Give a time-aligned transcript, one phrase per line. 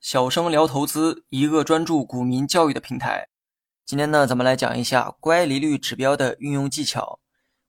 [0.00, 3.28] 小生聊投资，一个专注股民教育的平台。
[3.84, 7.20] 今天呢，咱们来讲一下乖离率指标的运用技巧。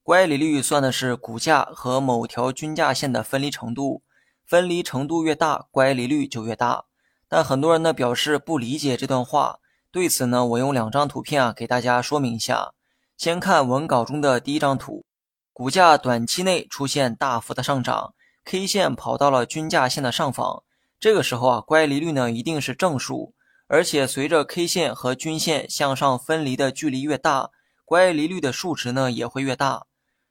[0.02, 4.02] 乖离率算的是股价和某条均价线的分离程度，
[4.44, 6.86] 分离程度越大，乖离率就越大。
[7.30, 9.60] 但很多人呢表示不理解这段话，
[9.92, 12.74] 对此呢，我用两张图片啊给大家说明一下。
[13.16, 15.06] 先看文稿中的第一张图，
[15.54, 18.16] 股价短期内出现大幅的上涨
[18.50, 20.64] ，K 线跑到了均价线的上方，
[21.02, 23.34] 这个时候啊，乖离率呢一定是正数。
[23.68, 27.50] 而且随着 K 线和均线向上分离的距离越大，
[27.84, 29.88] 乖离率的数值呢也会越大。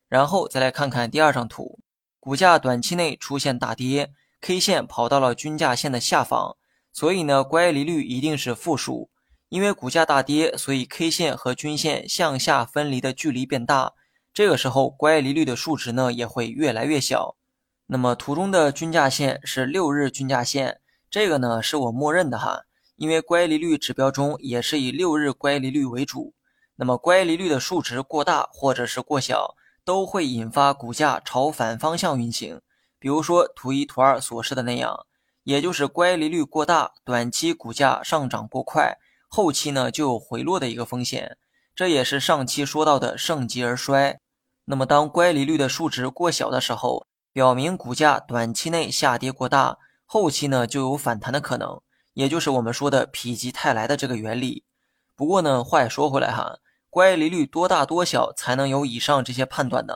[0.09, 1.79] 然后再来看看第二张图，
[2.19, 4.11] 股价短期内出现大跌
[4.41, 6.57] ，K 线跑到了均价线的下方，
[6.95, 9.11] 所以呢乖离率一定是负数。
[9.51, 13.93] 因为股价大跌，所以 K 线和均线向下分离的距离变大，
[14.33, 17.37] 这个时候乖离率的数值呢也会越来越小。
[17.87, 22.63] 那么图中的均价线是六日均价线，这个呢是我默认的哈。
[22.97, 26.35] 因为乖离率指标中也是以六日乖离率为主，
[26.77, 32.61] 那么乖离率的数值过大或者是过小，都会引发股价朝反方向运行。
[32.99, 35.07] 比如说图一、图二所示的那样，
[35.45, 38.97] 也就是乖离率过大，短期股价上涨过快，
[39.29, 41.37] 后期呢就有回落的一个风险。
[41.75, 44.19] 这也是上期说到的盛极而衰。
[44.65, 47.07] 那么当乖离率的数值过小的时候，
[47.37, 51.83] 表明股价短期内下跌过大，后期呢就有反弹的可能。
[52.15, 54.65] 也就是我们说的否极泰来的这个原理。
[55.15, 59.93] 不过呢，话也说回来哈，乖离率多大多小才能有以上这些判断呢？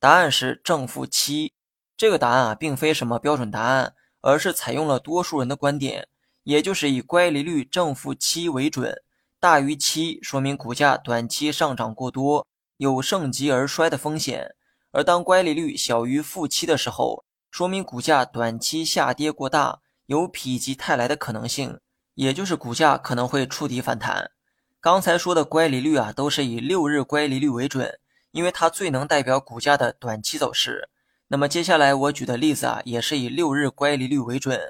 [0.00, 1.54] 答案是正负七。
[1.96, 6.08] 这个答案啊，并非什么标准答案，而是采用了多数人的观点，
[6.42, 9.00] 也就是以乖离率正负七为准，
[9.38, 12.44] 大于七说明股价短期上涨过多，
[12.78, 14.48] 有盛极而衰的风险；
[14.94, 19.80] 而当乖离率小于负七的时候，说明股价短期下跌过大。
[20.06, 21.80] 有否极泰来的可能性，
[22.14, 24.30] 也就是股价可能会触底反弹。
[24.78, 27.98] 刚才说的乖离率啊，都是以六日乖离率为准，
[28.32, 30.90] 因为它最能代表股价的短期走势。
[31.28, 34.60] 那么接下来我举的例子啊，也是以六日乖离率为准，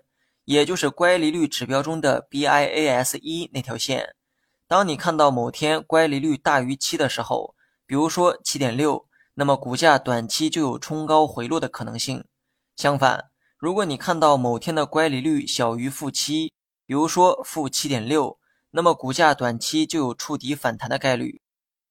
[0.44, 4.14] 也就是乖离率指标中的 BIAS 一那条线。
[4.68, 12.24] 当你看到某天乖离率大于七的时候，比如说七点六，那么股价短期就有冲高回落的可能性。
[12.76, 16.52] 相反，如果你看到某天的乖离率小于负七，
[16.86, 18.38] 比如说负七点六，
[18.70, 21.40] 那么股价短期就有触底反弹的概率。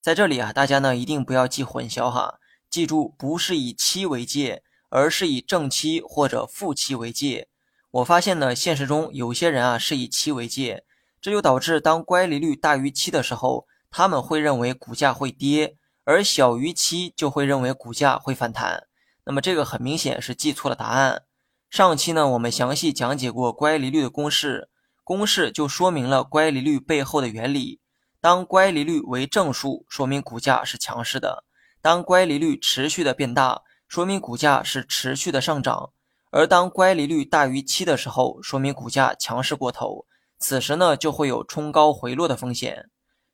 [0.02, 2.40] 在这里啊，大家呢一定不要记混淆哈，
[2.70, 7.48] 记住不是以七为界，而是以正七或者负七为界。
[7.92, 10.84] 我发现呢，现实中有些人啊是以七为界，
[11.22, 18.88] 这就导致当乖离率大于七的时候，他们会认为股价会跌，而小于七就会认为股价会反弹。
[19.26, 21.24] 那么这个很明显是记错了答案。
[21.70, 24.70] 上期呢，我们详细讲解过乖离率的公式，
[25.04, 27.80] 公式就说明了乖离率背后的原理。
[28.22, 31.44] 当乖离率为正数，说明股价是强势的；
[31.82, 35.92] 当乖离率持续的变大，说明股价是持续的上涨；
[36.30, 40.06] 而当乖离率大于七的时候，说明股价强势过头，
[40.38, 42.90] 此时呢就会有冲高回落的风险。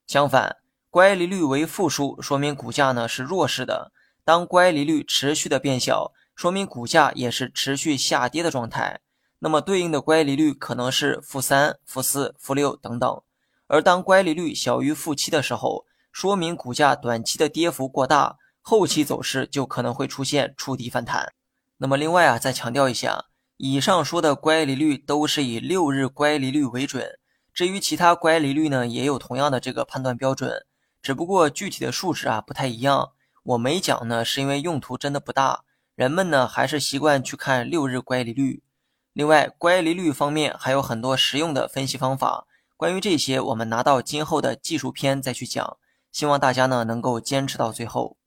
[0.08, 0.58] 相反，
[0.90, 3.92] 乖离率为负数，说明股价呢是弱势的。
[4.24, 6.14] 当乖离率持续的变小。
[6.36, 9.02] 说明股价也是持续下跌的状态，
[9.40, 13.22] 那么对应的乖离率可能是负三、负四、负六等等。
[13.68, 21.34] 而当乖离率小于负七的时候，说明股价短期的跌幅过大，后期走势就可能会出现触底反弹。
[21.80, 23.26] 那么另外啊，再强调一下，
[23.58, 27.20] 以上说的乖离率都是以六日乖离率为准，
[27.54, 30.66] 至于其他乖离率呢，也有同样的这个判断标准，
[31.02, 33.12] 只不过具体的数值啊不太一样。
[33.44, 35.64] 我没讲呢，是因为用途真的不大。
[35.96, 38.64] 人们呢还是习惯去看六日乖离率。
[39.14, 42.46] 另外，乖离率方面还有很多实用的分析方法。
[42.78, 45.78] 关于这些，我们拿到今后的技术篇再去讲。
[46.12, 48.18] 希望大家呢能够坚持到最后。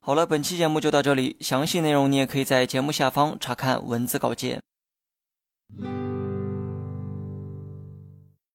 [0.00, 4.62] 好了，本期节目就到这里，详细内容你也可以在节目下方查看文字稿件。